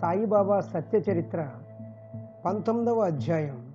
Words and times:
సాయిబాబా 0.00 0.60
సత్యచరిత్ర 0.60 1.48
పంతొమ్మిదవ 2.44 2.98
అధ్యాయం. 3.00 3.70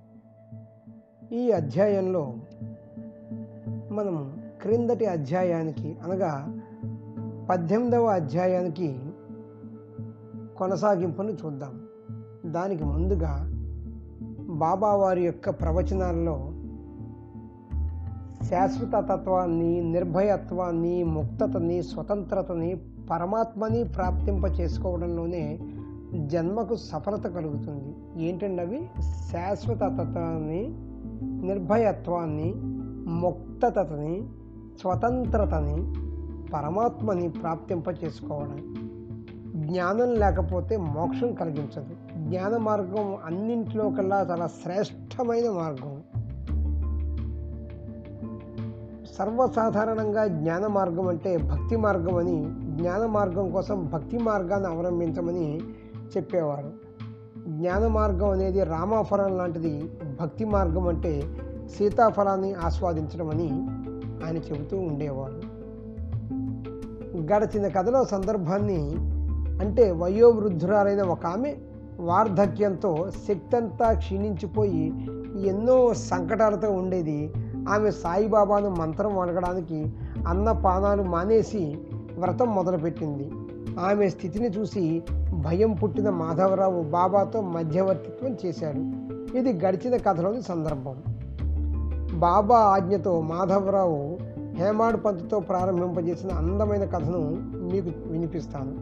ఈ 1.32 1.50
అధ్యాయంలో 1.50 2.34
మనం 3.90 4.38
క్రిందటి 4.62 5.06
అధ్యాయానికి 5.06 5.96
అనగా 6.04 6.60
పద్దెనిమిదవ 7.50 8.04
అధ్యాయానికి 8.04 8.98
కొనసాగింపును 10.56 11.30
చూద్దాం. 11.30 11.80
దానికి 12.52 12.84
ముందుగా 12.84 13.50
బాబా 14.48 14.94
వారి 14.94 15.22
యొక్క 15.24 15.50
ప్రవచనాల్లో 15.50 16.50
శాశ్వత 18.44 19.08
తత్వాన్ని 19.08 19.80
నిర్భయత్వాన్ని 19.80 21.04
ముక్తతని 21.04 21.82
స్వతంత్రతని 21.82 22.80
పరమాత్మని 23.10 23.84
ప్రాప్తింప 23.84 24.44
చేసుకోవడంలోనే 24.60 25.58
జన్మకు 26.14 26.76
సఫలత 26.76 27.26
కలుగుతుంది. 27.26 27.94
ఏంటండి 28.24 28.62
అవి? 28.62 28.88
శాశ్వతతత్వాన్ని 29.30 30.74
నిర్భయత్వాన్ని 31.46 32.54
ముక్తతని 33.10 34.28
స్వతంత్రతని 34.80 35.92
పరమాత్మని 36.50 37.28
ప్రాప్తింప 37.28 37.84
చేసుకోవడం 37.88 38.74
జ్ఞానం 39.56 40.14
లేకపోతే 40.14 40.76
మోక్షం 40.76 41.32
కలిగించదు. 41.32 42.20
జ్ఞాన 42.28 42.56
మార్గం 42.56 43.16
అన్నింటిలో 43.24 43.90
కల్లా 43.90 44.26
చాలా 44.30 44.46
శ్రేష్టమైన 44.46 45.50
మార్గం. 45.50 46.02
సర్వసాధారణంగా 49.18 50.26
జ్ఞాన 50.26 50.66
మార్గం 50.66 51.08
అంటే 51.08 51.36
భక్తి 51.36 51.76
మార్గం 51.76 52.16
అని 52.16 52.44
జ్ఞాన 52.48 53.06
మార్గం 53.06 53.50
కోసం 53.50 53.90
భక్తి 53.92 54.18
మార్గాన్ని 54.18 54.68
అవలంబించమని 54.68 55.60
చెప్పేవారు. 56.16 56.70
జ్ఞాన 57.48 57.86
మార్గం 57.86 58.30
అనేది 58.30 58.64
రామాఫలం 58.64 59.36
లాంటిది 59.36 59.90
భక్తి 60.20 60.44
మార్గం 60.44 60.88
అంటే 60.88 61.22
సీతాఫలాన్ని 61.78 62.54
ఆస్వాదించడం 62.54 63.30
అని 63.30 63.48
ఆయన 64.26 64.36
చెబుతూ 64.36 64.76
ఉండేవారు. 64.76 65.54
గడిచిన 67.16 67.68
కథలో 67.68 68.04
సందర్భాన్ని 68.04 68.94
అంటే 69.60 69.90
వయోవృద్ధురాలైన 69.90 71.02
ఒక 71.02 71.26
ఆమె 71.26 71.56
వార్ధక్యంతో 72.00 73.10
శక్తి 73.28 73.56
అంతా 73.56 73.92
క్షీణించిపోయి 73.92 74.86
ఎన్నో 75.46 75.94
సంకటాలతో 75.94 76.70
ఉండేది. 76.70 77.32
ఆమె 77.68 77.90
సాయిబాబాను 77.90 78.70
మంత్రం 78.70 79.16
వణకడానికి 79.16 79.92
అన్నపానాలు 80.28 81.02
మానేసి 81.02 81.78
వ్రతం 82.18 82.54
మొదలుపెట్టింది. 82.54 83.30
ఆమె 83.80 84.08
స్థితిని 84.08 84.48
చూసి 84.48 85.02
భయం 85.32 85.72
పుట్టిన 85.72 86.10
మాధవరావు 86.10 86.82
బాబాతో 86.82 87.40
మధ్యవర్తిత్వం 87.40 88.36
చేశాడు. 88.46 89.04
ఇది 89.36 89.52
గడిచిన 89.52 89.96
కథలోని 89.96 90.42
సందర్భం. 90.42 90.96
బాబా 92.18 92.58
ఆజ్ఞతో 92.58 93.20
మాధవరావు 93.20 94.18
హేమాడ్ 94.54 95.04
పంతుతో 95.04 95.40
ప్రారంభింపజేసిన 95.40 96.30
అందమైన 96.30 96.84
కథను 96.84 97.36
మీకు 97.42 97.90
వినిపిస్తాను. 98.06 98.74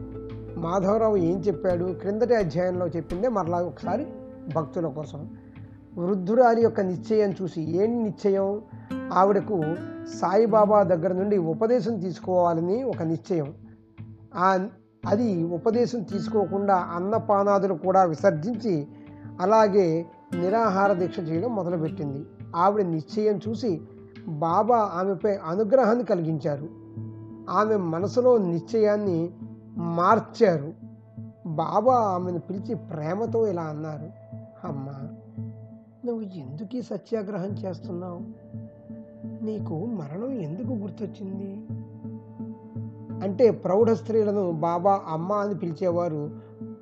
మాధవరావు 0.59 1.17
ఏం 1.17 1.39
చెప్పాడు? 1.39 1.93
క్రిందటి 1.93 2.35
అధ్యాయంలో 2.35 2.87
చెప్పిందే 2.87 3.27
మరలా 3.27 3.57
ఒకసారి 3.57 4.07
భక్తుల 4.55 4.87
కోసం. 4.87 5.29
వృద్ధురాలి 5.97 6.61
యొక్క 6.61 6.81
నిశ్చయం 6.81 7.35
చూసి 7.41 7.83
ఏం 7.83 8.03
నిశ్చయం? 8.03 8.61
ఆవిడకు 9.13 9.61
సాయిబాబా 10.13 10.83
దగ్గర 10.83 11.13
నుండి 11.13 11.37
ఉపదేశం 11.37 11.99
తీసుకోవాలని 11.99 12.83
ఒక 12.83 13.03
నిశ్చయం. 13.03 13.53
ఆ 14.35 14.67
అది 15.05 15.43
ఉపదేశం 15.43 16.03
తీసుకోకుండా 16.03 16.75
అన్నపానాదులు 16.75 17.73
కూడా 17.73 18.03
విసర్జించి 18.03 18.87
అలాగే 19.39 20.05
నిరాహార 20.35 20.93
దీక్ష 20.93 21.19
చేయడం 21.19 21.55
మొదలుపెట్టింది. 21.55 22.25
ఆవిడ 22.55 22.85
నిశ్చయం 22.85 23.39
చూసి 23.49 23.81
బాబా 24.27 24.77
ఆమెపై 24.77 25.35
అనుగ్రహాన్ని 25.35 26.03
కలిగించారు. 26.03 26.67
ఆమె 27.49 27.75
మనసులో 27.75 28.37
నిశ్చయాన్ని 28.37 29.31
మార్చారు. 29.77 30.73
బాబా 31.47 31.95
ఆమెను 31.95 32.39
పిలిచి 32.39 32.75
ప్రేమతో 32.75 33.47
ఇలా 33.47 33.61
అన్నారు 33.61 34.23
అమ్మా 34.67 35.07
నువ్వు 36.05 36.21
ఎందుకు 36.21 36.81
సత్యాగ్రహం 36.81 37.49
చేస్తున్నావు? 37.49 38.21
నీకు 39.43 39.85
మరణం 39.85 40.31
ఎందుకు 40.31 40.73
గుర్తొచ్చింది? 40.73 41.61
అంటే 43.23 43.51
ప్రౌఢ 43.51 43.91
స్త్రీలను 43.91 44.51
బాబా 44.51 44.99
అమ్మ 45.09 45.33
అని 45.33 45.55
పిలిచేవారు 45.55 46.29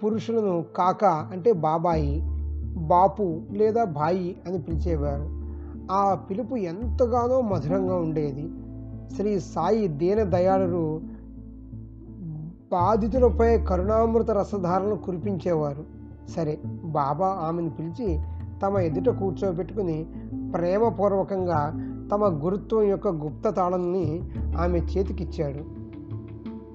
పురుషులను 0.04 0.66
కాక 0.76 1.06
అంటే 1.06 1.54
బాబాయి 1.54 2.22
బాపు 2.76 3.42
లేదా 3.52 3.84
బాయి 3.84 4.36
అని 4.48 4.60
పిలిచేవారు. 4.60 5.42
ఆ 5.92 6.16
పిలుపు 6.16 6.56
ఎంతగానో 6.56 7.42
మధురంగా 7.42 7.96
ఉండేది. 7.96 8.50
శ్రీ 9.16 9.40
సాయి 9.40 9.88
దీన 9.88 10.24
దయాళులు 10.24 11.02
బాధితులపై 12.72 13.58
కరుణామృత 13.58 14.32
రసధారలను 14.32 14.96
కురిపించేవారు. 14.96 15.84
సరే 16.30 16.60
బాబా 16.84 17.28
ఆమెను 17.28 17.70
పిలిచి 17.70 18.20
తమ 18.64 18.78
ఎదుట 18.78 19.14
కూర్చోబెట్టుకుని 19.16 20.06
ప్రేమపూర్వకంగా 20.56 21.88
తమ 22.12 22.46
గురుత్వం 22.46 22.84
యొక్క 22.84 23.08
గుప్త 23.08 23.50
తాళాన్ని 23.50 24.22
ఆమె 24.58 24.80
చేతికిచ్చాడు. 24.80 25.81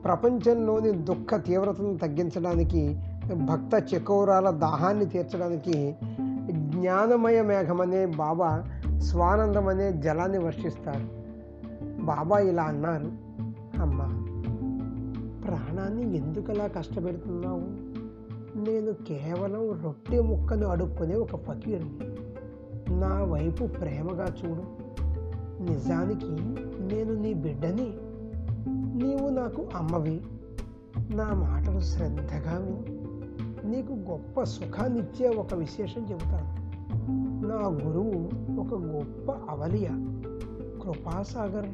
ప్రపంచంలోని 0.06 0.92
దుఃఖ 0.92 1.34
తీవ్రతను 1.34 1.96
తగ్గించడానికి 1.96 3.00
భక్త 3.34 3.94
చకోరాల 3.94 4.50
దాహాన్ని 4.50 5.06
తీర్చడానికి 5.06 5.96
జ్ఞానమయ 6.50 7.42
మేఘమనే 7.42 8.06
బాబా 8.06 8.64
స్వానందం 8.98 9.68
అనే 9.68 9.92
జలాన్ని 9.92 10.38
వర్షిస్తారు. 10.38 11.08
బాబా 12.04 12.38
ఇలా 12.38 12.62
అన్నారు 12.62 13.10
అమ్మా 13.82 14.04
ప్రాణాన్ని 15.44 16.16
ఎందుకలా 16.16 16.66
కష్టపెడుతున్నావు? 16.66 17.64
నేను 18.58 18.92
కేవలం 18.92 19.80
రొట్టె 19.84 20.20
ముక్కను 20.20 20.66
అడుక్కునే 20.66 21.14
ఒక 21.14 21.36
ఫకీరుని 21.36 22.16
నా 23.00 23.24
వైపు 23.24 23.64
ప్రేమగా 23.64 24.26
చూడు. 24.44 24.62
నిజానికి 25.62 26.26
నేను 26.94 27.14
నీ 27.14 27.34
బిడ్డని 27.34 27.94
నీవు 28.96 29.28
నాకు 29.28 29.66
అమ్మవి. 29.74 30.22
నా 31.14 31.34
మాటలు 31.34 31.80
శ్రద్ధగా 31.80 32.58
విని. 32.58 32.96
నీకు 33.70 33.92
గొప్ప 33.92 34.42
సుఖాన్నిచ్చే 34.42 35.28
ఒక 35.28 35.54
విశేషం 35.54 36.06
చెబుతాను. 36.10 36.66
నా 37.46 37.68
గురువు 37.68 38.28
ఒక 38.60 38.74
గొప్ప 38.74 39.50
అవలియ 39.50 39.88
కృపాసాగర్. 40.82 41.68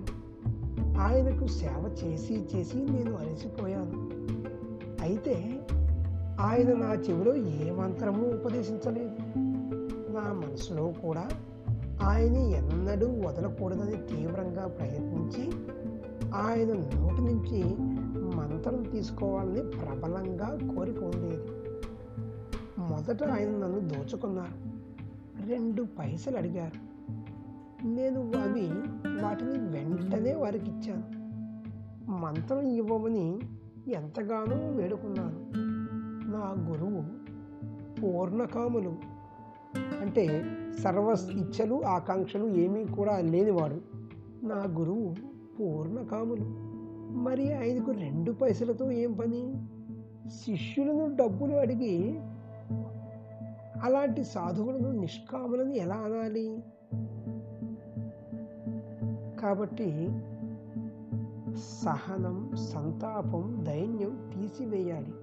ఆయనకు 0.99 1.47
సేవ 1.47 1.97
చేసి 2.05 2.47
చేసి 2.56 2.77
నేను 2.77 3.15
అలసిపోయాను. 3.15 4.10
అయితే 5.03 5.60
ఆయన 6.41 6.72
నా 6.72 6.93
చెవిలో 6.93 7.34
ఏ 7.37 7.71
మంత్రము 7.71 8.27
ఉపదేశించలేదు. 8.27 9.39
నా 10.12 10.33
మనసులో 10.33 10.93
కూడా 11.03 11.28
ఆయన 12.03 12.37
ఎన్నడూ 12.37 13.06
వదలకూడదని 13.06 13.97
తీవ్రంగా 13.97 14.66
ప్రయత్నించి 14.66 15.53
ఆయన 16.34 16.72
నోటి 16.72 17.22
నుంచి 17.22 17.76
మంత్రం 18.37 18.82
తీసుకోవాలని 18.82 19.62
ప్రబలంగా 19.62 20.75
కోరిక 20.75 21.03
ఉండేది. 21.03 21.48
మొదట 22.78 23.22
ఆయన 23.22 23.48
నన్ను 23.48 23.81
దోచుకున్నారు. 23.81 24.72
రెండు 25.48 25.82
పైసలు 25.82 26.37
అడిగారు. 26.37 26.92
నేను 27.87 28.21
అవి 28.21 28.66
వాటిని 29.22 29.50
వెంటనే 29.50 30.34
వారికి 30.34 30.71
ఇచ్చాను. 30.71 31.22
మంత్రం 32.10 32.60
ఇవ్వమని 32.60 33.39
ఎంతగానో 33.89 34.68
వేడుకున్నాను. 34.68 35.47
నా 36.30 36.66
గురువు 36.68 37.03
పూర్ణకాములు. 38.01 38.97
అంటే 40.01 40.45
సర్వ 40.83 41.16
ఇచ్చలు 41.33 41.84
ఆకాంక్షలు 41.84 42.47
ఏమీ 42.47 42.84
కూడా 42.84 43.18
లేనివాడు. 43.18 43.80
నా 44.47 44.65
గురువు 44.78 45.32
పూర్ణకాములు. 45.60 46.72
మరి 47.19 47.54
ఆయనకు 47.54 47.91
రెండు 47.91 48.33
పైసలతో 48.33 48.91
ఏం 48.91 49.13
పని? 49.13 49.54
శిష్యులను 50.31 51.16
డబ్బులు 51.16 51.54
అడిగి 51.54 52.21
అలాంటి 53.83 54.25
సాధువులను 54.25 54.93
నిష్కాములను 54.93 55.71
ఎలా 55.71 55.95
అనాలి? 55.95 56.65
కాబట్టి 59.41 60.09
సహనం 61.84 62.51
సంతాపం 62.57 63.65
దైన్యం 63.69 64.31
తీసివేయాలి. 64.34 65.15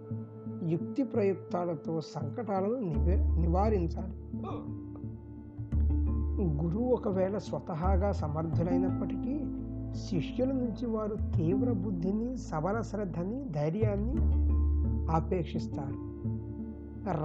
యుక్తి 0.72 1.04
ప్రయుక్తాలతో 1.04 2.02
సంకటాలను 2.02 2.76
నివే 2.76 3.16
నివారించాలి. 3.16 4.20
గురువు 6.64 6.94
ఒకవేళ 6.94 7.38
స్వతహాగా 7.38 8.12
సమర్థులైనప్పటికీ 8.12 9.40
శిష్యుల 9.96 10.52
నుంచి 10.52 10.86
వారు 10.86 11.18
తీవ్ర 11.38 11.72
బుద్ధిని 11.72 12.38
సబల 12.38 12.82
శ్రద్ధని 12.82 13.46
ధైర్యాన్ని 13.50 14.16
ఆపేక్షిస్తారు. 15.12 16.10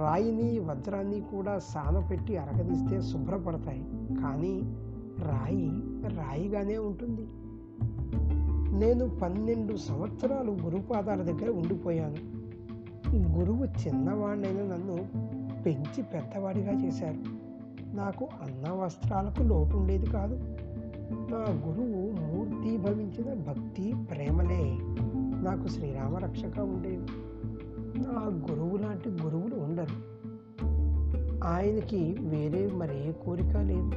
రాయిని 0.01 0.59
వజ్రాన్ని 0.59 1.21
కూడా 1.21 1.59
సానపెట్టి 1.59 2.37
అరగదీస్తే 2.37 3.01
శుభ్రపడతాయి. 3.01 3.85
కానీ 4.21 4.61
రాయి 5.19 5.69
రాయిగానే 6.17 6.77
ఉంటుంది. 6.77 7.27
నేను 8.79 9.09
పన్నెండు 9.09 9.75
సంవత్సరాలు 9.75 10.51
గురుపాదాల 10.51 11.21
దగ్గర 11.21 11.49
ఉండిపోయాను. 11.49 12.35
గురువు 13.39 13.65
చిన్నవాడినైనా 13.65 14.61
నన్ను 14.61 14.97
పెంచి 15.63 16.03
పెద్దవాడిగా 16.03 16.71
చేశారు. 16.71 17.45
నాకు 17.95 18.25
అన్న 18.25 18.71
వస్త్రాలకు 18.71 19.43
లోటు 19.43 19.77
ఉండేది 19.77 20.05
కాదు. 20.05 20.54
నా 21.11 21.45
గురువు 21.67 22.11
మూర్తి 22.11 22.77
భవించిన 22.77 23.33
భక్తి 23.33 23.93
ప్రేమలే. 24.11 24.77
నాకు 25.43 25.67
శ్రీరామ 25.67 26.17
రక్షక 26.17 26.59
ఉండేవి 26.59 27.07
నా 27.97 28.41
గురువు 28.51 28.77
లాంటి 28.77 29.09
గురువులు 29.09 29.55
ఉండరు. 29.55 30.15
ఆయనకి 31.43 32.17
వేరే 32.19 32.71
మరే 32.75 33.15
కోరిక 33.25 33.57
లేదు. 33.57 33.91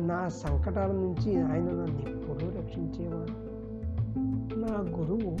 నా 0.00 0.28
సంకటాల 0.28 0.92
నుంచి 0.92 1.36
ఆయన 1.36 1.62
నన్ను 1.62 2.08
ఎప్పుడూ 2.08 2.60
రక్షించేవాడు. 2.60 3.52
నా 4.58 4.98
గురువు 4.98 5.36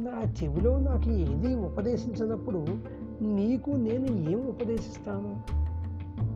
నా 0.00 0.32
చెవిలో 0.42 0.78
నాకు 0.78 1.10
ఏది 1.10 1.54
ఉపదేశించినప్పుడు 1.54 2.64
నీకు 3.22 3.70
నేను 3.70 4.30
ఏం 4.30 4.46
ఉపదేశిస్తాను? 4.46 5.59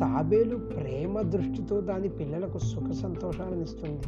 తాబేలు 0.00 0.56
ప్రేమ 0.56 1.20
దృష్టితో 1.20 1.80
దాని 1.80 2.08
పిల్లలకు 2.08 2.58
సుఖ 2.58 2.92
సంతోషాలను 2.92 3.62
ఇస్తుంది. 3.62 4.02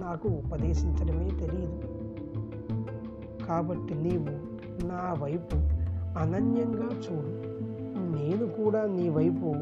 నాకు 0.00 0.28
ఉపదేశించడమే 0.28 1.28
తెలియదు 1.28 1.82
కాబట్టి 3.46 3.94
నీవు 3.94 4.50
నా 4.86 5.16
వైపు 5.22 5.56
అనన్యంగా 6.18 6.88
చూడు. 6.88 7.50
నేను 8.16 8.46
కూడా 8.46 8.86
నీ 8.86 9.08
వైపు 9.08 9.54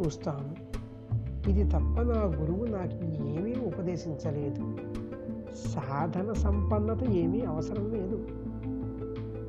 చూస్తాను. 0.00 0.72
ఇది 1.50 1.64
తప్ప 1.64 1.78
నా 1.78 2.22
గురువు 2.40 2.64
నాకు 2.64 2.94
ఏమీ 3.04 3.54
ఉపదేశించలేదు. 3.66 4.76
సాధన 5.68 6.32
సంపన్నత 6.32 7.04
ఏమీ 7.04 7.40
అవసరం 7.40 7.90
లేదు. 7.90 8.28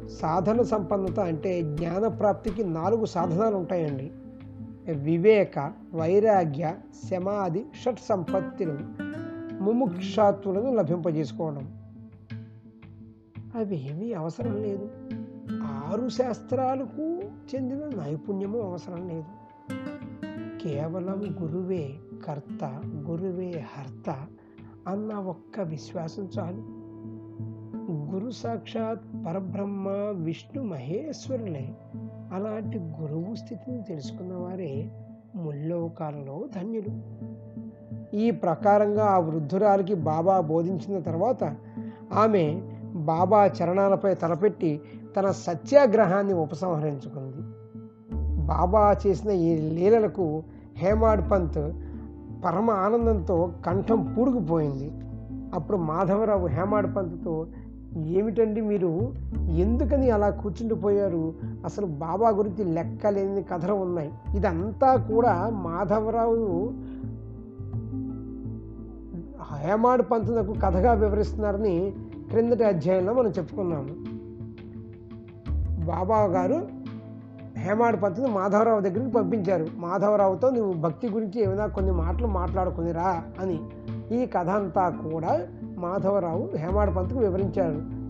సాధన 0.08 0.62
సంపన్నత 0.62 1.20
అంటే 1.20 1.62
జ్ఞాన 1.62 2.08
ప్రాప్తికి 2.08 2.64
నాలుగు 2.64 3.06
సాధనాలు 3.06 3.56
ఉంటాయండి. 3.56 4.12
వివేక 4.92 5.74
వైరాగ్య 5.94 6.76
సమాధి 7.12 7.66
షట్ 7.82 8.00
సంపత్తిని 8.00 9.04
ముముక్షాత్తులను 9.64 10.76
లభింపజేసుకోవడం. 10.76 11.80
అవి 13.56 13.90
ఏమీ 13.90 14.14
అవసరం 14.14 14.56
లేదు. 14.56 14.90
ఆరు 15.64 16.10
శాస్త్రాలకు 16.10 17.22
చెందిన 17.56 17.78
నైపుణ్యము 17.78 18.60
అవసరం 18.60 19.08
లేదు. 19.08 19.26
కేవలం 20.62 21.36
గురువే 21.42 21.92
కర్త 22.26 22.82
గురువే 22.88 23.66
హర్త 23.78 24.28
అన్న 24.88 25.14
ఒక్క 25.14 25.60
విశ్వాసం 25.60 26.30
చాలు. 26.40 26.84
గురు 27.92 28.32
సాక్షాత్ 28.32 29.26
పరబ్రహ్మ 29.28 29.90
విష్ణు 30.14 30.64
మహేశ్వరులే 30.64 31.76
అలాంటి 32.34 32.80
గురువు 32.80 33.36
స్థితిని 33.36 33.84
తెలుసుకున్న 33.84 34.34
వారే 34.34 34.90
ముల్లోకాలలో 35.36 36.46
ధన్యులు. 36.56 37.24
ఈ 38.16 38.32
ప్రకారంగా 38.32 39.06
ఆ 39.06 39.20
వృద్ధురాలికి 39.20 39.94
బాబా 39.94 40.40
బోధించిన 40.40 41.00
తర్వాత 41.00 41.56
ఆమె 42.14 42.62
బాబా 42.96 43.46
చరణాలపై 43.46 44.14
తలపెట్టి 44.14 44.82
తన 45.18 45.32
సత్యాగ్రహాన్ని 45.32 46.34
ఉపసంహరించుకుంది. 46.34 47.38
బాబా 48.48 48.96
చేసిన 49.08 49.32
ఈ 49.32 49.70
లీలలకు 49.70 50.44
హేమాడ్ 50.78 51.32
పంత్ 51.32 51.74
పరమ 52.46 52.72
ఆనందంతో 52.72 53.54
కంఠం 53.66 54.14
పూడుకుపోయింది. 54.14 54.92
అప్పుడు 55.54 55.78
మాధవరావు 55.78 56.48
హేమాడ్ 56.48 56.96
పంత్తో 56.96 57.46
ఏమిటండి 57.98 58.62
మీరు? 58.62 59.14
ఎందుకని 59.50 60.10
అలా 60.10 60.30
కూర్చుండిపోయారు 60.30 61.34
అసలు 61.66 61.86
బాబా 61.86 62.30
గురించి 62.30 62.64
లెక్కలేని 62.64 63.44
కథలు 63.44 63.74
ఉన్నాయి. 63.74 64.12
ఇదంతా 64.36 64.96
కూడా 64.96 65.50
మాధవరావు 65.50 66.74
హేమాడ్ 69.60 70.02
పంతునకు 70.12 70.54
కథగా 70.54 70.94
వివరిస్తున్నారని 70.94 71.94
క్రిందటి 72.30 72.64
అధ్యాయంలో 72.64 73.14
మనం 73.14 73.30
చెప్పుకున్నాము. 73.30 74.14
బాబా 75.86 76.24
గారు 76.24 76.68
హేమాడ్ 77.58 78.04
పంతుని 78.04 78.28
మాధవరావు 78.28 78.80
దగ్గరికి 78.80 79.12
పంపించారు. 79.12 79.68
మాధవరావుతో 79.78 80.50
నువ్వు 80.50 80.74
భక్తి 80.74 81.10
గురించి 81.10 81.44
ఏమైనా 81.44 81.68
కొన్ని 81.68 81.92
మాటలు 81.92 82.28
మాట్లాడుకునిరా 82.28 83.24
అని. 83.40 83.60
ఈ 84.12 84.26
కథ 84.26 84.50
అంతా 84.50 84.90
కూడా 84.90 85.48
మాధవరావు 85.84 86.50
హేమాడ్ 86.56 86.96
పంతుకు 86.96 87.20
వివరించారు. 87.20 88.04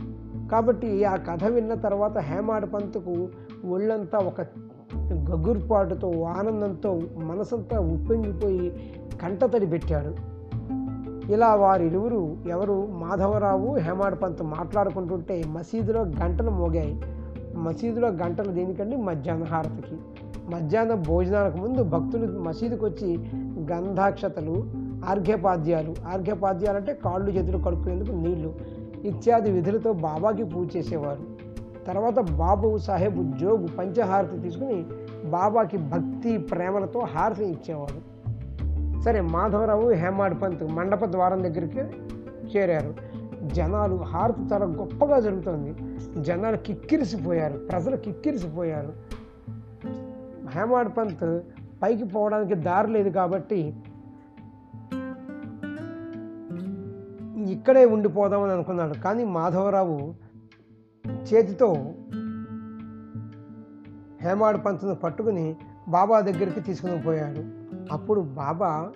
కాబట్టి 0.49 1.03
ఆ 1.03 1.15
కథ 1.15 1.43
విన్న 1.43 1.73
తర్వాత 1.73 2.17
హేమాడ్ 2.17 2.73
పంతుకు 2.73 3.27
ఒళ్ళంతా 3.67 4.17
ఒక 4.17 4.41
గగుర్పాటుతో 5.29 6.11
ఆనందంతో 6.21 7.01
మనసంతా 7.17 7.79
ఉప్పొంగిపోయి 7.79 8.93
కంటతడి 9.21 9.65
పెట్టాడు. 9.65 10.33
ఇలా 11.31 11.55
వారిరువురు 11.55 12.37
ఎవరు 12.47 12.87
మాధవరావు 12.91 13.75
హేమాడ్ 13.75 14.21
పంత్ 14.21 14.43
మాట్లాడుకుంటుంటే 14.43 15.43
మసీదులో 15.47 16.01
గంటలు 16.01 16.51
మోగాయి. 16.51 17.01
మసీదులో 17.57 18.07
గంటలు 18.07 18.51
దేనికండి? 18.51 18.97
మధ్యాహ్న 18.97 19.43
హారతికి. 19.43 19.95
మధ్యాహ్నం 20.55 21.03
భోజనాలకు 21.07 21.57
ముందు 21.57 21.83
భక్తులు 21.83 22.39
మసీదుకు 22.39 22.85
వచ్చి 22.85 23.17
గంధాక్షతలు 23.71 24.82
ఆర్ఘ్యపాద్యాలు. 25.03 25.95
ఆర్ఘ్యపాద్యాలు 26.07 26.77
అంటే 26.77 26.93
కాళ్ళు 26.93 27.31
చేతులు 27.31 27.63
కడుక్కునేందుకు 27.63 28.15
నీళ్ళు 28.15 28.55
ఇత్యాది 29.03 29.51
విధులతో 29.51 29.93
బాబాకి 29.93 30.43
పూజ 30.43 30.75
చేసేవారు. 30.77 31.43
తర్వాత 31.87 32.19
బాబు 32.19 32.77
సాహెబ్ 32.77 33.37
జోగు 33.37 33.67
పంచహారతి 33.67 34.39
తీసుకుని 34.39 34.85
బాబాకి 35.29 35.77
భక్తి 35.77 36.37
ప్రేమలతో 36.37 36.99
హారతి 36.99 37.45
ఇచ్చేవారు. 37.45 38.13
సరే 39.01 39.21
మాధవరావు 39.21 39.89
హేమాడ్ 39.89 40.41
పంత్ 40.41 40.63
మండప 40.63 41.05
ద్వారం 41.05 41.43
దగ్గరికి 41.43 41.79
చేరారు. 42.57 42.93
జనాలు 43.43 43.95
హారతి 43.95 44.41
చాలా 44.53 44.65
గొప్పగా 44.65 45.19
జరుగుతుంది. 45.19 45.75
జనాలు 46.23 46.57
కిక్కిరిసిపోయారు. 46.57 47.57
ప్రజలు 47.57 47.97
కిక్కిరిసిపోయారు. 47.97 48.93
హేమాడ్ 50.47 50.89
పంత్ 50.97 51.43
పైకి 51.83 52.03
పోవడానికి 52.03 52.55
దారి 52.55 52.91
లేదు 52.91 53.09
కాబట్టి 53.09 53.73
ఇక్కడే 57.53 57.85
ఉండిపోదామని 57.85 58.51
అనుకున్నాడు. 58.51 58.93
కానీ 58.93 59.23
మాధవరావు 59.23 59.99
చేతితో 61.07 61.73
హేమాడు 64.21 64.57
పంతును 64.57 64.95
పట్టుకుని 64.95 65.55
బాబా 65.89 66.19
దగ్గరికి 66.19 66.61
తీసుకుని 66.61 67.01
పోయాడు. 67.01 67.41
అప్పుడు 67.93 68.21
బాబా 68.21 68.91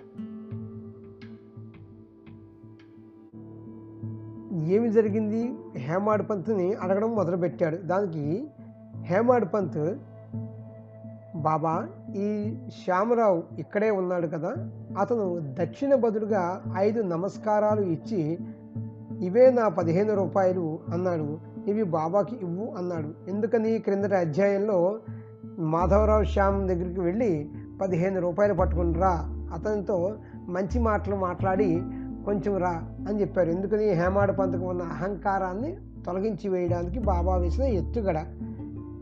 ఏమి 4.68 4.88
జరిగింది? 4.92 5.54
హేమాడ్ 5.78 6.30
పంత్ని 6.30 6.74
అడగడం 6.74 7.14
మొదలుపెట్టాడు. 7.14 7.76
దానికి 7.76 8.48
హేమాడ్ 9.02 9.44
పంత్ 9.54 9.98
బాబా 11.36 11.88
ఈ 12.16 12.54
శ్యామరావు 12.84 13.42
ఇక్కడే 13.58 13.90
ఉన్నాడు 13.90 14.26
కదా 14.26 14.54
అతను 14.98 15.54
దక్షిణ 15.60 15.94
బదులుగా 15.94 16.62
ఐదు 16.76 17.02
నమస్కారాలు 17.02 17.80
ఇచ్చి 17.80 18.38
ఇవే 19.20 19.50
నా 19.50 19.68
పదిహేను 19.68 20.14
రూపాయలు 20.14 20.78
అన్నాడు. 20.92 21.38
ఇవి 21.66 21.82
బాబాకి 21.82 22.36
ఇవ్వు 22.42 22.74
అన్నాడు. 22.76 23.30
ఎందుకని? 23.30 23.78
క్రిందటి 23.78 24.14
అధ్యాయంలో 24.14 24.98
మాధవరావు 25.58 26.24
శ్యామ్ 26.24 26.68
దగ్గరికి 26.68 27.00
వెళ్ళి 27.00 27.48
పదిహేను 27.82 28.20
రూపాయలు 28.20 28.54
పట్టుకుని 28.54 28.94
రా 28.94 29.34
అతనితో 29.54 30.16
మంచి 30.48 30.78
మాటలు 30.78 31.16
మాట్లాడి 31.16 31.82
కొంచెం 32.24 32.56
రా 32.56 32.90
అని 33.08 33.20
చెప్పారు. 33.20 33.50
ఎందుకని? 33.50 33.90
హేమాడ 33.90 34.30
పంతకు 34.30 34.64
ఉన్న 34.64 34.82
అహంకారాన్ని 34.82 35.76
తొలగించి 36.06 36.48
వేయడానికి 36.48 36.98
బాబా 36.98 37.36
వేసిన 37.36 37.64
ఎత్తుగడ. 37.64 38.24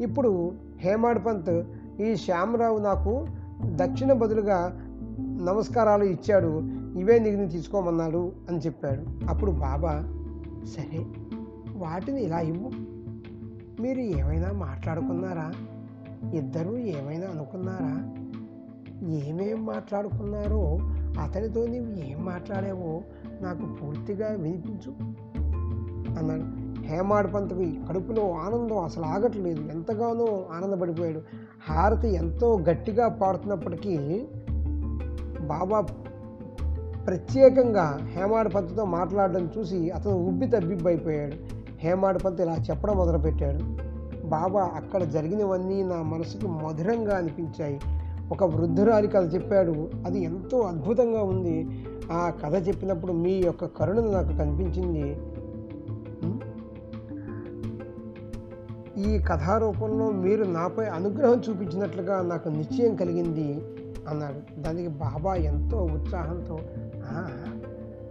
ఇప్పుడు 0.01 0.53
హేమాడ్ 0.79 1.27
పంత్ 1.27 1.67
ఈ 2.00 2.17
శ్యామరావు 2.17 2.79
నాకు 2.79 3.26
దక్షిణ 3.65 4.12
బదులుగా 4.12 4.81
నమస్కారాలు 5.21 6.05
ఇచ్చాడు. 6.05 6.62
ఇవే 6.99 7.19
నీకు 7.19 7.50
తీసుకోమన్నాడు 7.50 8.33
అని 8.49 8.59
చెప్పాడు. 8.59 9.26
అప్పుడు 9.26 9.50
బాబా 9.50 9.93
సరే 10.76 11.07
వాటిని 11.76 12.23
ఇలా 12.23 12.41
ఇవ్వు. 12.41 12.71
మీరు 13.83 13.99
ఏమైనా 13.99 14.53
మాట్లాడుకున్నారా? 14.53 15.53
ఇద్దరూ 16.35 16.76
ఏమైనా 16.76 17.26
అనుకున్నారా? 17.26 18.12
ఏమేం 19.09 19.67
మాట్లాడుకున్నారో 19.67 20.79
అతనితో 21.23 21.67
నీవు 21.67 22.09
ఏం 22.09 22.25
మాట్లాడావో 22.25 23.03
నాకు 23.41 23.75
పూర్తిగా 23.75 24.29
వినిపించు 24.29 24.93
అన్నాడు. 26.19 26.67
హేమాడ్ 26.83 27.35
పంత్కి 27.35 27.81
కడుపులో 27.88 28.33
ఆనందం 28.33 28.79
అసలు 28.79 29.05
ఆగట్లేదు. 29.05 29.61
ఎంతగానో 29.61 30.47
ఆనందపడిపోయాడు. 30.53 31.21
హారతి 31.68 32.14
ఎంతో 32.14 32.58
గట్టిగా 32.70 33.08
పాడుతున్నప్పటికీ 33.08 34.25
బాబా 35.40 35.80
ప్రత్యేకంగా 37.06 37.99
హేమాడ్ 38.02 38.54
పంత్తో 38.54 38.85
మాట్లాడడం 38.85 39.50
చూసి 39.58 39.90
అతను 39.90 40.14
ఉబ్బి 40.14 40.46
తబ్బిబ్బైపోయాడు. 40.46 41.32
హేమాడ్ 41.78 42.40
ఇలా 42.40 42.56
చెప్పడం 42.70 42.96
మొదలుపెట్టాడు. 42.96 43.87
బాబా 44.26 44.62
అక్కడ 44.62 45.02
జరిగినవన్నీ 45.02 45.82
నా 45.82 46.02
మనసుకు 46.02 46.46
మధురంగా 46.46 47.16
అనిపించాయి. 47.16 47.80
ఒక 48.30 48.44
వృద్ధురాలి 48.44 49.08
కథ 49.08 49.35
చెప్పాడు. 49.35 49.90
అది 50.06 50.23
ఎంతో 50.23 50.61
అద్భుతంగా 50.61 51.23
ఉంది. 51.23 51.68
ఆ 52.12 52.32
కథ 52.44 52.68
చెప్పినప్పుడు 52.68 53.12
మీ 53.12 53.32
యొక్క 53.32 53.64
కరుణ 53.64 54.00
నాకు 54.00 54.28
కనిపించింది. 54.28 55.16
ఈ 58.99 59.19
కథారూపంలో 59.19 60.11
మీరు 60.11 60.45
నాపై 60.45 60.85
అనుగ్రహం 60.85 61.43
చూపించినట్లుగా 61.50 62.23
నాకు 62.23 62.49
నిశ్చయం 62.49 62.97
కలిగింది 62.97 63.65
అన్నాడు. 64.09 64.61
దానికి 64.61 64.88
బాబా 64.88 65.35
ఎంతో 65.35 65.85
ఉత్సాహంతో 65.85 66.59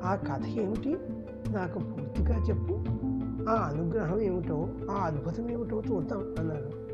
"ఆ, 0.04 0.15
కథ 0.15 0.46
ఏమిటి? 0.46 0.98
నాకు 1.51 1.80
పూర్తిగా 1.80 2.38
చెప్పు. 2.38 2.74
ఆ 3.50 3.54
అనుగ్రహం 3.54 4.20
ఏమిటో 4.20 4.70
ఆ 4.92 4.94
అద్భుతం 4.94 5.50
ఏమిటో 5.50 5.84
చూద్దాం 5.92 6.36
అన్నాడు. 6.39 6.86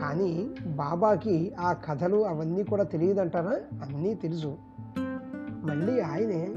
కానీ 0.00 0.50
బాబాకి 0.66 1.52
ఆ 1.60 1.72
కథలు 1.72 2.26
అవన్నీ 2.26 2.62
కూడా 2.62 2.84
తెలియదంటారా? 2.84 3.78
అన్నీ 3.82 4.14
తెలుసు. 4.14 4.56
మళ్ళీ 5.62 6.00
ఆయనే 6.00 6.48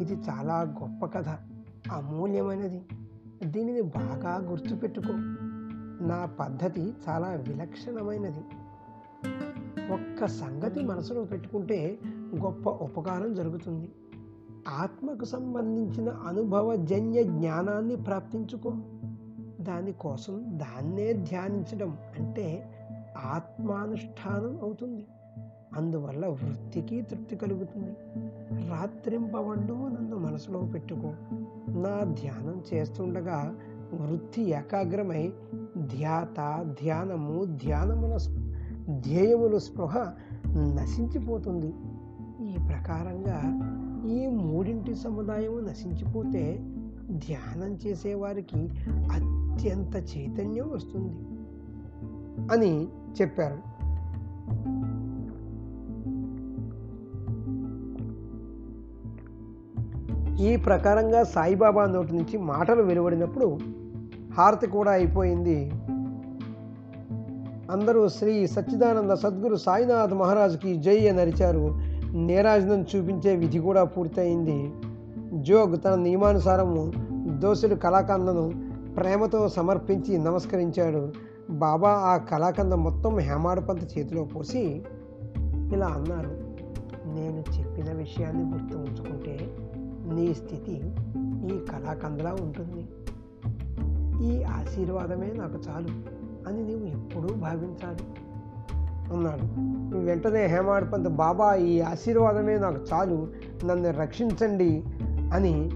ఇది 0.00 0.14
చాలా 0.14 0.76
గొప్ప 0.82 1.18
కథ 1.18 1.28
అమూల్యమైనది. 1.92 2.82
దీనిని 3.44 3.80
బాగా 3.80 4.36
గుర్తుపెట్టుకో. 4.36 5.12
నా 6.06 6.26
పద్ధతి 6.40 6.94
చాలా 7.08 7.28
విలక్షణమైనది. 7.28 8.40
ఒక్క 9.92 10.26
సంగతి 10.26 10.84
మనసులో 10.84 11.24
పెట్టుకుంటే 11.24 11.98
గొప్ప 12.36 12.68
ఉపకారం 12.68 13.34
జరుగుతుంది. 13.34 13.92
ఆత్మకు 14.68 15.24
సంబంధించిన 15.24 16.08
అనుభవజన్య 16.08 17.22
జ్ఞానాన్ని 17.22 17.96
ప్రాప్తించుకో. 17.96 18.70
దానికోసం 19.60 20.44
దాన్నే 20.48 21.12
ధ్యానించడం 21.12 21.98
అంటే 22.18 22.74
ఆత్మానుష్ఠానం 23.16 24.60
అవుతుంది. 24.62 25.06
అందువల్ల 25.76 26.26
వృత్తికి 26.26 27.02
తృప్తి 27.02 27.36
కలుగుతుంది. 27.36 27.90
రాత్రింపవండు 28.68 29.72
నన్ను 29.72 30.16
మనసులో 30.16 30.60
పెట్టుకో. 30.60 31.12
నా 31.68 32.04
ధ్యానం 32.04 32.62
చేస్తుండగా 32.74 33.54
వృత్తి 33.94 34.42
ఏకాగ్రమై 34.42 35.32
ధ్యాత 35.78 36.66
ధ్యానము 36.82 37.44
ధ్యానముల 37.44 38.16
ధ్యేయముల 39.00 39.58
స్పృహ 39.58 40.12
నశించిపోతుంది. 40.48 41.74
ఈ 42.40 42.56
ప్రకారంగా 42.68 43.40
ఈ 44.08 44.26
మూడింటి 44.26 44.94
సముదాయము 44.94 45.60
నశించిపోతే 45.60 46.58
ధ్యానం 47.10 47.78
చేసేవారికి 47.86 48.68
అత్యంత 48.90 49.96
చైతన్యం 49.96 50.70
వస్తుంది 50.70 51.14
అని 52.52 52.88
చెప్పారు. 53.22 53.70
ఈ 60.40 60.56
ప్రకారంగా 60.56 61.24
సాయిబాబా 61.24 61.86
నోటి 61.86 62.16
నుంచి 62.16 62.38
మాటలు 62.38 62.82
వెలువడినప్పుడు 62.82 63.58
హారతి 64.38 64.66
కూడా 64.66 64.92
అయిపోయింది. 64.92 65.70
అందరూ 67.70 68.08
శ్రీ 68.08 68.46
సచ్చిదానంద 68.46 69.10
సద్గురు 69.10 69.56
సాయినాథ్ 69.56 70.14
మహారాజ్కి 70.14 70.76
జై 70.76 71.08
అని 71.08 71.20
అరిచారు. 71.20 71.74
నేరాజనం 72.16 72.82
చూపించే 72.82 73.36
విధి 73.36 73.58
కూడా 73.58 73.84
పూర్తయింది. 73.84 74.72
జోగ్ 75.34 75.76
తన 75.84 75.94
నియమానుసారము 75.94 76.92
దోసుడు 77.38 77.74
కళాకందను 77.74 78.52
ప్రేమతో 78.96 79.48
సమర్పించి 79.48 80.18
నమస్కరించాడు. 80.18 81.12
బాబా 81.50 81.90
ఆ 81.90 82.16
కళాకంద 82.16 82.72
మొత్తం 82.72 83.18
హేమాడపంత 83.18 83.98
చేతిలో 83.98 84.24
పోసి 84.24 84.82
ఇలా 85.72 85.86
అన్నారు. 85.86 86.30
నేను 87.06 87.44
చెప్పిన 87.58 87.94
విషయాన్ని 87.94 88.44
గుర్తు 88.44 88.76
ఉంచుకుంటే 88.76 89.50
నీ 90.14 90.34
స్థితి 90.34 90.92
ఈ 91.46 91.58
కళాకందలా 91.58 92.36
ఉంటుంది. 92.40 92.88
ఈ 94.26 94.42
ఆశీర్వాదమే 94.42 95.32
నాకు 95.36 95.58
చాలు 95.68 95.88
అని 96.48 96.64
నీవు 96.64 96.84
ఎప్పుడూ 96.84 97.34
భావించాలి 97.34 98.04
అన్నాడు. 99.12 99.70
వెంటనే 99.98 100.46
హేమాడ్పంత్ 100.46 101.08
బాబా 101.08 101.54
ఈ 101.54 101.80
ఆశీర్వాదమే 101.80 102.58
నాకు 102.58 102.78
చాలు 102.92 103.28
నన్ను 103.64 103.90
రక్షించండి 103.90 104.84
అని 105.34 105.70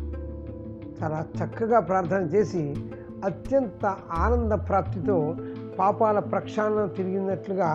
చాలా 1.03 1.27
చక్కగా 1.45 1.81
ప్రార్థన 1.81 2.21
చేసి 2.21 2.77
అత్యంత 3.25 3.95
ఆనంద 4.13 4.53
ప్రాప్తితో 4.53 5.37
పాపాల 5.79 6.19
ప్రక్షాళన 6.19 6.87
తిరిగినట్లుగా 6.87 7.69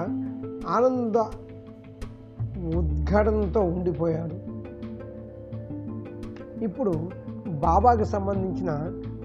ఆనంద 0.67 1.15
ఉద్ఘాటనతో 2.75 3.61
ఉండిపోయాడు. 3.61 4.48
ఇప్పుడు 6.61 7.09
బాబాకు 7.47 8.03
సంబంధించిన 8.03 8.71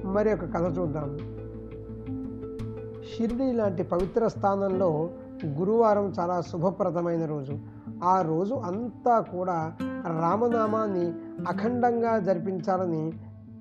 మరి 0.05 0.33
ఒక 0.33 0.41
కథ 0.41 0.79
చూద్దాం. 0.79 1.19
షిరిడి 3.03 3.53
లాంటి 3.53 3.83
పవిత్ర 3.83 4.29
స్థానంలో 4.29 5.11
గురువారం 5.47 6.12
చాలా 6.21 6.41
శుభప్రదమైన 6.41 7.26
రోజు. 7.26 7.59
ఆ 8.05 8.23
రోజు 8.23 8.55
అంతా 8.55 9.21
కూడా 9.21 9.76
రామనామాన్ని 10.21 11.07
అఖండంగా 11.49 12.19
జరిపించాలని 12.19 13.12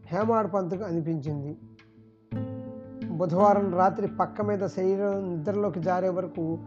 హేమాడ్ 0.05 0.53
పంత్కు 0.53 0.83
అనిపించింది. 0.83 1.57
బుధవారం 3.09 3.73
రాత్రి 3.73 4.07
పక్క 4.07 4.41
మీద 4.41 4.67
శరీరం 4.67 5.29
నిద్రలోకి 5.29 5.79
జారే 5.79 6.09
వరకు 6.09 6.59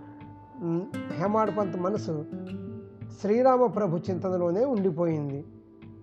హేమాడ్ 1.21 1.57
పంత్ 1.59 1.77
మనసు 1.77 2.25
శ్రీరామ 3.23 3.67
ప్రభు 3.67 3.97
చింతనలోనే 3.97 4.65
ఉండిపోయింది. 4.65 5.45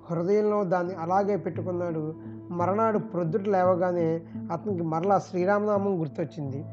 హృదయంలో 0.10 0.64
దాన్ని 0.64 0.94
అలాగే 0.94 1.36
పెట్టుకున్నాడు. 1.36 2.14
మరనాడు 2.52 2.98
ప్రొద్దుట 2.98 3.48
లేవగానే 3.48 4.22
అతనికి 4.52 4.84
మరలా 4.84 5.20
శ్రీరామనామం 5.20 6.00
గుర్తొచ్చింది. 6.00 6.66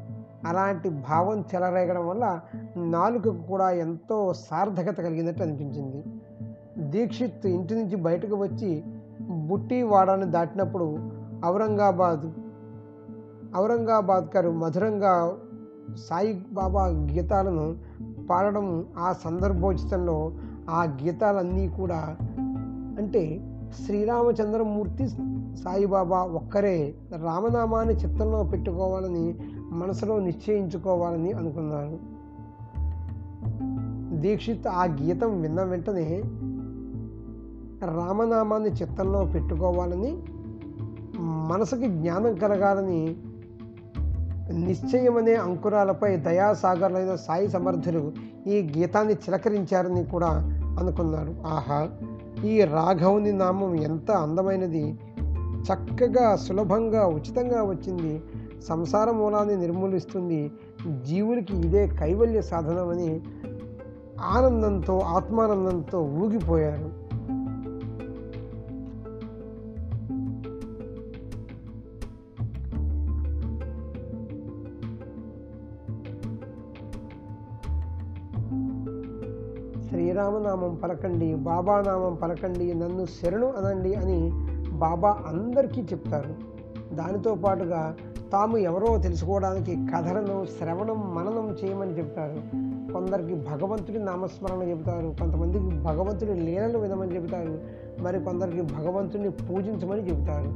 అలాంటి 0.45 0.89
భావం 0.89 1.43
చెలరేగడం 1.55 2.07
వల్ల 2.07 2.39
నాలుకకు 2.77 3.43
కూడా 3.47 3.71
ఎంతో 3.71 4.33
సార్థకత 4.33 5.01
కలిగినట్టు 5.01 5.43
అనిపించింది. 5.43 6.03
దీక్షిత్ 6.77 7.45
ఇంటి 7.45 7.75
నుంచి 7.75 7.95
బయటకు 7.95 8.35
వచ్చి 8.35 8.83
బుట్టి 9.29 9.83
వాడాన్ని 9.83 10.25
దాటినప్పుడు 10.25 10.97
ఔరంగాబాద్ 11.45 12.31
ఔరంగాబాద్ 13.57 14.35
గారు 14.35 14.49
మధురంగా 14.49 15.37
సాయి 15.95 16.45
బాబా 16.51 16.87
గీతాలను 16.87 17.75
పాడడం 18.29 18.85
ఆ 18.97 19.13
సందర్భోచితంలో 19.13 20.31
ఆ 20.69 20.83
గీతాలన్నీ 20.83 21.67
కూడా 21.67 22.17
అంటే 22.97 23.41
శ్రీరామచంద్రమూర్తి 23.85 25.07
సాయిబాబా 25.57 26.23
ఒక్కరే 26.23 26.93
రామనామాన్ని 27.23 27.95
చిత్తంలో 27.95 28.43
పెట్టుకోవాలని 28.43 29.35
మనసులో 29.71 30.19
నిశ్చయించుకోవాలని 30.19 31.31
అనుకున్నారు. 31.31 32.21
దీక్షిత్ 34.21 34.67
ఆ 34.67 34.85
గీతం 34.85 35.41
విన్న 35.41 35.63
వెంటనే 35.63 36.23
రామనామాన్ని 37.95 38.69
చిత్తంలో 38.69 39.25
పెట్టుకోవాలని 39.25 40.17
మనసుకి 41.19 41.87
జ్ఞానం 41.87 42.35
కలగాలని 42.35 43.15
నిశ్చయమనే 44.51 45.35
అంకురాలపై 45.35 46.17
దయాసాగర్లైన 46.17 47.15
సాయి 47.15 47.49
సమర్థులు 47.49 48.11
ఈ 48.47 48.71
గీతాన్ని 48.77 49.13
చిలకరించారని 49.13 50.05
కూడా 50.05 50.27
అనుకున్నారు. 50.79 51.35
ఆహా! 51.47 51.89
ఈ 52.45 52.61
రాఘవుని 52.61 53.31
నామం 53.31 53.75
ఎంత 53.75 54.11
అందమైనది. 54.11 54.99
చక్కగా 55.61 56.35
సులభంగా 56.35 57.07
ఉచితంగా 57.07 57.63
వచ్చింది. 57.63 58.21
సంసార 58.63 59.11
మూలాన్ని 59.11 59.57
నిర్మూలిస్తుంది. 59.57 60.51
జీవులకి 61.03 61.57
ఇదే 61.57 61.87
కైవల్య 61.87 62.41
సాధనమని 62.41 63.21
ఆనందంతో 64.21 64.99
ఆత్మానందంతో 64.99 66.01
ఊగిపోయారు. 66.01 67.00
శ్రీరామనామం 80.11 80.75
పలకండి 80.75 81.35
బాబా 81.35 81.81
నామం 81.81 82.15
పలకండి 82.15 82.73
నన్ను 82.73 83.05
శరణు 83.05 83.53
అనండి 83.57 83.95
అని 83.95 84.31
బాబా 84.71 85.19
అందరికీ 85.27 85.81
చెప్తారు. 85.81 86.35
దానితో 86.95 87.35
పాటుగా 87.35 87.95
తాము 88.31 88.57
ఎవరో 88.57 88.97
తెలుసుకోవడానికి 88.97 89.75
కథలను 89.75 90.45
శ్రవణం 90.45 91.15
మననం 91.15 91.57
చేయమని 91.63 91.97
చెప్తారు. 91.97 92.35
కొందరికి 92.93 93.35
భగవంతుడి 93.35 93.99
నామస్మరణ 93.99 94.69
చెబుతారు. 94.69 95.15
కొంతమందికి 95.19 95.83
భగవంతుడి 95.83 96.33
లీలలు 96.33 96.79
వినమని 96.79 97.15
చెబుతారు. 97.15 97.59
మరి 97.99 98.19
కొందరికి 98.19 98.61
భగవంతుడిని 98.61 99.29
పూజించమని 99.29 100.09
చెబుతారు. 100.09 100.49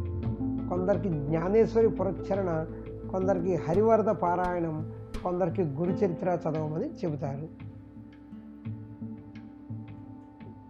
కొందరికి 0.70 1.10
జ్ఞానేశ్వరి 1.10 1.90
పురచ్చరణ 1.90 2.66
కొందరికి 3.12 3.56
హరివరద 3.56 4.06
పారాయణం 4.06 4.92
కొందరికి 5.24 5.62
గురుచరిత్ర 5.62 6.30
చదవమని 6.30 6.86
చెబుతారు. 6.86 7.76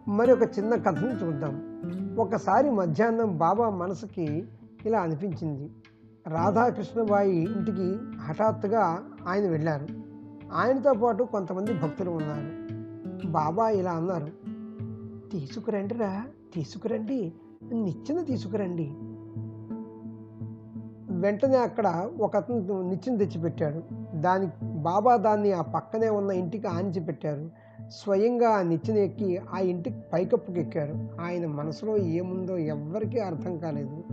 మరి 0.08 0.32
ఒక 0.32 0.42
చిన్న 0.42 0.76
కథను 0.76 1.26
చూద్దాం. 1.26 1.82
ఒకసారి 2.20 2.72
మధ్యాహ్నం 2.72 3.38
బాబా 3.38 3.70
మనసుకి 3.70 4.46
ఇలా 4.86 5.00
అనిపించింది. 5.00 5.72
రాధాకృష్ణబాయి 6.28 7.38
ఇంటికి 7.38 7.98
హఠాత్తుగా 8.18 9.04
ఆయన 9.28 9.50
వెళ్ళారు. 9.50 9.88
ఆయనతో 10.54 10.94
పాటు 10.94 11.24
కొంతమంది 11.24 11.74
భక్తులు 11.74 12.12
ఉన్నారు. 12.12 12.66
బాబా 13.28 13.70
ఇలా 13.70 13.92
అన్నారు 13.92 14.28
తీసుకురండి 15.32 15.94
రా 15.94 16.26
తీసుకురండి 16.54 17.34
నిచ్చెన 17.74 18.24
తీసుకురండి. 18.24 18.94
వెంటనే 21.20 21.58
అక్కడ 21.58 22.10
ఒక 22.22 22.36
అతను 22.36 22.90
నిచ్చెన 22.90 23.18
తెచ్చిపెట్టాడు. 23.18 23.84
దాని 24.16 24.48
బాబా 24.64 25.16
దాన్ని 25.16 25.52
ఆ 25.52 25.62
పక్కనే 25.62 26.10
ఉన్న 26.10 26.32
ఇంటికి 26.32 26.68
ఆంచి 26.68 27.00
పెట్టారు. 27.00 27.65
స్వయంగా 27.90 28.50
ఆ 28.50 28.62
నిచ్చెన 28.62 28.98
ఎక్కి 28.98 29.38
ఆ 29.38 29.60
ఇంటికి 29.60 29.96
పైకప్పుకి 30.14 30.60
ఎక్కారు 30.60 31.10
ఆయన 31.22 31.46
మనసులో 31.46 31.98
ఏముందో 31.98 32.58
ఎవ్వరికీ 32.58 33.20
అర్థం 33.20 33.58
కాలేదు. 33.58 34.04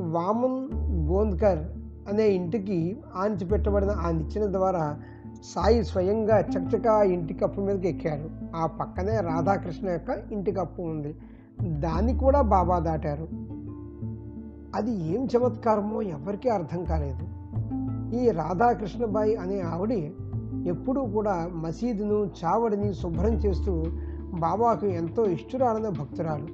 వామన్ 0.00 0.68
గోంద్కర్ 1.08 1.58
అనే 2.08 2.28
ఇంటికి 2.28 3.00
ఆంచి 3.14 3.44
పెట్టబడిన 3.44 3.90
ఆ 3.90 4.10
నిచ్చెన 4.10 4.52
ద్వారా 4.52 5.00
సాయి 5.44 5.84
స్వయంగా 5.84 6.40
చకచకా 6.40 7.02
ఇంటి 7.02 7.34
కప్పు 7.34 7.60
మీదకి 7.60 7.88
ఎక్కారు 7.88 8.30
ఆ 8.56 8.66
పక్కనే 8.66 9.20
రాధాకృష్ణ 9.20 9.88
యొక్క 9.88 10.32
ఇంటి 10.32 10.52
కప్పు 10.52 10.82
ఉంది. 10.82 11.16
దాన్ని 11.62 12.18
కూడా 12.18 12.40
బాబా 12.40 12.78
దాటారు. 12.78 13.28
అది 14.74 14.90
ఏం 14.90 15.28
చమత్కారమో 15.36 16.02
ఎవరికీ 16.02 16.48
అర్థం 16.48 16.84
కాలేదు. 16.84 17.37
ఈ 18.14 18.30
రాధాకృష్ణబాయి 18.30 19.36
అనే 19.36 19.60
ఆవిడ 19.60 19.92
ఎప్పుడూ 20.66 21.06
కూడా 21.06 21.50
మసీదును 21.54 22.30
చావడిని 22.44 22.94
శుభ్రం 22.94 23.32
చేస్తూ 23.32 23.84
బాబాకు 24.38 24.86
ఎంతో 24.86 25.26
ఇష్టురాలైన 25.26 25.88
భక్తురాలు. 25.88 26.46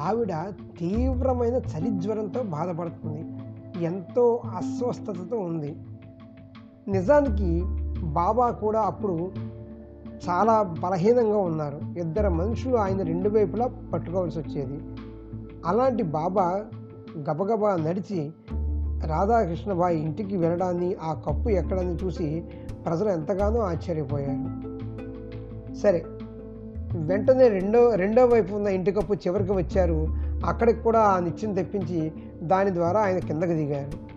ఆవిడ 0.00 0.32
తీవ్రమైన 0.78 1.54
చలి 1.54 1.90
జ్వరంతో 1.90 2.42
బాధపడుతుంది. 2.42 3.24
ఎంతో 3.84 4.42
అస్వస్థతతో 4.56 5.38
ఉంది. 5.38 5.76
నిజానికి 6.88 7.62
బాబా 8.02 8.50
కూడా 8.50 8.80
అప్పుడు 8.80 9.30
చాలా 10.28 10.62
బలహీనంగా 10.62 11.38
ఉన్నారు. 11.38 11.98
ఇద్దరు 11.98 12.28
మనుషులు 12.28 12.76
ఆయన 12.76 13.02
రెండు 13.02 13.28
వైపులా 13.28 13.70
పట్టుకోవాల్సి 13.94 14.38
వచ్చేది. 14.38 14.80
అలాంటి 15.66 16.02
బాబా 16.02 16.64
గబగబా 17.18 17.76
నడిచి 17.76 18.30
రాధాకృష్ణబాయి 19.04 20.02
ఇంటికి 20.02 20.36
వెళ్ళడాన్ని 20.36 20.96
ఆ 21.02 21.12
కప్పు 21.12 21.48
ఎక్కడాన్ని 21.48 21.98
చూసి 22.04 22.44
ప్రజలు 22.86 23.08
ఎంతగానో 23.08 23.60
ఆశ్చర్యపోయారు. 23.60 24.76
సరే 25.74 26.04
వెంటనే 26.96 27.48
రెండో 27.48 27.94
రెండో 27.94 28.26
వైపు 28.26 28.54
ఉన్న 28.54 28.68
ఇంటి 28.68 28.92
కప్పు 28.92 29.14
చివరికి 29.14 29.52
వచ్చారు. 29.52 30.08
అక్కడికి 30.46 30.80
కూడా 30.80 31.00
ఆ 31.00 31.18
నిత్యం 31.18 31.54
తెప్పించి 31.54 32.12
దాని 32.42 32.74
ద్వారా 32.74 33.00
ఆయన 33.00 33.18
కిందకు 33.18 33.48
దిగారు. 33.48 34.16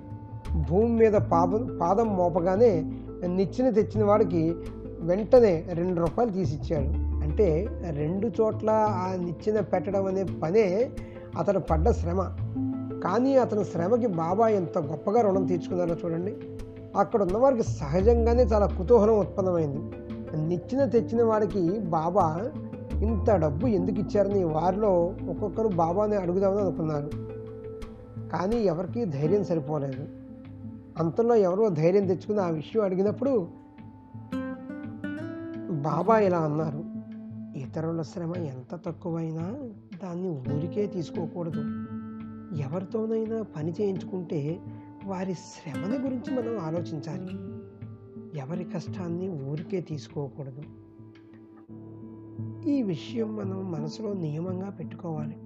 భూమి 0.69 0.89
మీద 0.89 1.13
పాదం 1.13 1.77
పాదం 1.81 2.15
మోపగానే 2.15 2.91
నిచ్చెన 3.27 3.69
తెచ్చిన 3.69 4.03
వాడికి 4.03 4.55
వెంటనే 4.99 5.65
రెండు 5.73 5.99
రూపాయలు 5.99 6.31
తీసిచ్చాడు 6.31 6.87
అంటే 7.23 7.67
రెండు 7.91 8.27
చోట్ల 8.27 8.69
ఆ 8.69 9.15
నిచ్చెన 9.15 9.59
పెట్టడం 9.59 10.05
అనే 10.05 10.23
పనే 10.23 10.89
అతను 11.37 11.59
పడ్డ 11.59 11.89
శ్రమ. 11.89 12.21
కానీ 13.03 13.37
అతని 13.37 13.65
శ్రమకి 13.65 14.07
బాబా 14.07 14.47
ఎంత 14.47 14.77
గొప్పగా 14.77 15.21
రుణం 15.21 15.45
తీర్చుకున్నారో 15.45 15.95
చూడండి. 16.05 16.35
అక్కడ 16.95 17.21
ఉన్నవారికి 17.21 17.63
సహజంగానే 17.63 18.43
చాలా 18.43 18.65
కుతూహలం 18.65 19.19
ఉత్పన్నమైంది. 19.19 19.77
నిచ్చిన 20.37 20.85
తెచ్చిన 20.85 21.23
వాడికి 21.23 21.79
బాబా 21.79 22.51
ఇంత 23.01 23.31
డబ్బు 23.31 23.67
ఎందుకు 23.67 23.99
ఇచ్చారని 23.99 24.43
వారిలో 24.43 25.15
ఒక్కొక్కరు 25.29 25.67
బాబాని 25.67 26.15
అడుగుదామని 26.15 26.59
అనుకున్నారు. 26.59 27.09
కానీ 28.29 28.55
ఎవరికీ 28.55 29.05
ధైర్యం 29.05 29.43
సరిపోలేదు. 29.43 30.05
అంతలో 30.99 31.35
ఎవరో 31.35 31.69
ధైర్యం 31.69 32.07
తెచ్చుకుని 32.07 32.39
ఆ 32.39 32.49
విషయం 32.49 32.83
అడిగినప్పుడు 32.83 33.47
బాబా 35.71 36.19
ఇలా 36.19 36.37
అన్నారు 36.37 36.83
ఇతరుల 37.57 38.01
శ్రమ 38.01 38.35
ఎంత 38.35 38.79
తక్కువైనా 38.85 39.55
దాన్ని 40.03 40.29
ఊరికే 40.29 40.85
తీసుకోకూడదు. 40.85 41.63
ఎవరితోనైనా 42.57 43.41
పని 43.41 43.73
చేయించుకుంటే 43.81 44.59
వారి 45.05 45.33
శ్రమని 45.33 45.97
గురించి 45.97 46.37
మనం 46.37 46.59
ఆలోచించాలి. 46.59 47.59
ఎవరి 48.39 48.63
కష్టాన్ని 48.63 49.29
ఊరికే 49.29 49.81
తీసుకోకూడదు. 49.81 50.61
ఈ 52.69 52.81
విషయం 52.81 53.35
మనం 53.35 53.71
మనసులో 53.71 54.13
నియమంగా 54.13 54.69
పెట్టుకోవాలి 54.69 55.37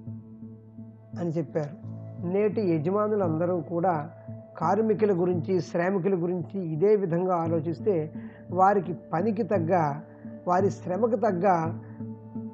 అని 1.19 1.29
చెప్పారు. 1.29 1.93
నేటి 2.27 2.61
యజమానులందరూ 2.61 3.61
కూడా 3.61 4.11
కార్మికుల 4.57 5.11
గురించి 5.11 5.61
శ్రామికుల 5.61 6.23
గురించి 6.23 6.67
ఇదే 6.67 6.95
విధంగా 6.95 7.35
ఆలోచిస్తే 7.35 8.13
వారికి 8.51 8.93
పనికి 8.93 9.43
తగ్గ 9.43 9.99
వారి 10.47 10.71
శ్రమకు 10.71 11.15
తగ్గ 11.15 11.77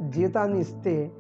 జీతాన్ని 0.10 0.60
ఇస్తే 0.60 1.12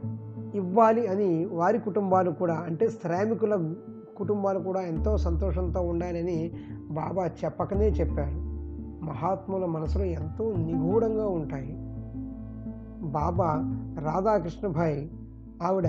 ఇవ్వాలి 0.55 1.07
అని 1.07 1.45
వారి 1.45 1.79
కుటుంబాలు 1.79 2.31
కూడా 2.31 2.53
అంటే 2.53 2.89
శ్రామికుల 2.89 3.73
కుటుంబాలు 4.17 4.59
కూడా 4.59 4.81
ఎంతో 4.81 5.17
సంతోషంతో 5.17 5.81
ఉండాలని 5.81 6.51
బాబా 6.89 7.25
చెప్పకనే 7.25 7.89
చెప్పారు. 7.89 8.49
మహాత్ముల 9.05 9.65
మనసులో 9.65 10.03
ఎంతో 10.03 10.53
నిగూఢంగా 10.53 11.27
ఉంటాయి. 11.27 11.75
బాబా 13.11 13.55
రాధాకృష్ణభాయ్ 14.05 15.07
ఆవిడ 15.63 15.85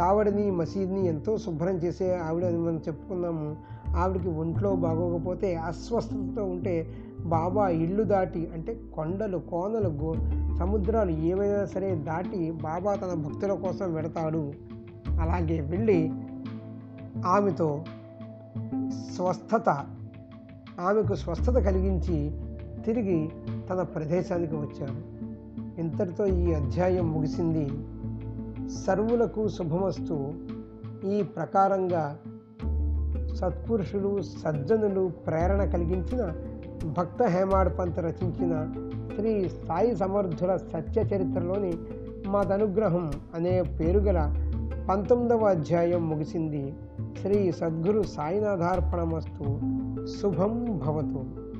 చావడిని 0.00 0.50
మసీద్ని 0.50 1.06
ఎంతో 1.06 1.38
శుభ్రం 1.38 1.74
చేసే 1.74 2.14
ఆవిడ 2.14 2.44
అని 2.44 2.58
మనం 2.58 2.76
చెప్పుకున్నాము. 2.76 3.56
ఆవిడకి 3.96 4.28
ఒంట్లో 4.28 4.76
బాగోకపోతే 4.76 5.56
అస్వస్థతతో 5.56 6.44
ఉంటే 6.44 6.86
బాబా 7.24 7.68
ఇల్లు 7.68 8.02
దాటి 8.02 8.50
అంటే 8.54 8.80
కొండలు 8.94 9.38
కోనలు 9.38 9.88
గో 9.88 10.14
సముద్రాలు 10.58 11.10
ఏవైనా 11.10 11.64
సరే 11.64 11.94
దాటి 11.94 12.50
బాబా 12.50 12.94
తన 12.94 13.14
భక్తుల 13.14 13.52
కోసం 13.52 13.94
వెడతాడు. 13.94 14.52
అలాగే 15.20 15.60
వెళ్ళి 15.60 16.12
ఆమెతో 17.26 17.84
స్వస్థత 19.16 19.68
ఆమెకు 20.80 21.14
స్వస్థత 21.14 21.52
కలిగించి 21.52 22.32
తిరిగి 22.82 23.30
తన 23.70 23.82
ప్రదేశానికి 23.82 24.54
వచ్చాడు. 24.54 25.14
ఇంతటితో 25.80 26.26
ఈ 26.26 26.52
అధ్యాయం 26.52 27.12
ముగిసింది. 27.12 27.68
సర్వులకు 28.70 29.48
శుభమస్తు. 29.48 30.32
ఈ 31.06 31.22
ప్రకారంగా 31.22 32.18
సత్పురుషులు 33.34 34.22
సజ్జనులు 34.22 35.08
ప్రేరణ 35.26 35.64
కలిగించిన 35.64 36.32
భక్త 36.84 37.22
హేమాడ్ 37.22 37.78
పంత్ 37.78 37.98
రచించిన 37.98 38.72
శ్రీ 39.16 39.48
సాయి 39.48 39.96
సమర్థుల 39.96 40.56
సత్య 40.56 41.00
చరిత్రలోని 41.00 41.72
మాదనుగ్రహం 42.26 43.12
అనే 43.34 43.62
పేరుగల 43.62 44.34
పంతొమ్మిదవ 44.90 45.44
అధ్యాయం 45.44 46.10
ముగిసింది. 46.10 46.74
శ్రీ 47.22 47.52
సద్గురు 47.52 48.02
సాయినాథార్పణమస్తు. 48.02 49.44
శుభం 50.06 50.80
భవతు. 50.86 51.53